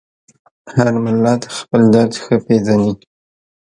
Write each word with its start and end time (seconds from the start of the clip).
هر 0.75 0.93
ملت 1.03 1.41
خپل 1.57 1.81
درد 1.93 2.13
ښه 2.23 2.35
پېژني. 2.45 2.91